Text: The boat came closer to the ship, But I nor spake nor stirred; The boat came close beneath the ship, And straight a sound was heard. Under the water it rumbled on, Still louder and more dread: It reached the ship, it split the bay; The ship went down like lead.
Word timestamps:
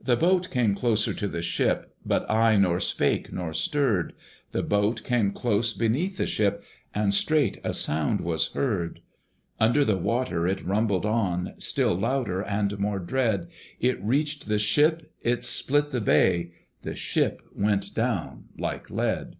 The 0.00 0.14
boat 0.14 0.50
came 0.52 0.76
closer 0.76 1.12
to 1.14 1.26
the 1.26 1.42
ship, 1.42 1.96
But 2.06 2.30
I 2.30 2.54
nor 2.54 2.78
spake 2.78 3.32
nor 3.32 3.52
stirred; 3.52 4.12
The 4.52 4.62
boat 4.62 5.02
came 5.02 5.32
close 5.32 5.72
beneath 5.72 6.16
the 6.16 6.26
ship, 6.28 6.62
And 6.94 7.12
straight 7.12 7.58
a 7.64 7.74
sound 7.74 8.20
was 8.20 8.52
heard. 8.52 9.00
Under 9.58 9.84
the 9.84 9.96
water 9.96 10.46
it 10.46 10.64
rumbled 10.64 11.04
on, 11.04 11.54
Still 11.58 11.96
louder 11.96 12.40
and 12.44 12.78
more 12.78 13.00
dread: 13.00 13.48
It 13.80 14.00
reached 14.00 14.46
the 14.46 14.60
ship, 14.60 15.10
it 15.22 15.42
split 15.42 15.90
the 15.90 16.00
bay; 16.00 16.52
The 16.82 16.94
ship 16.94 17.42
went 17.52 17.96
down 17.96 18.44
like 18.56 18.90
lead. 18.90 19.34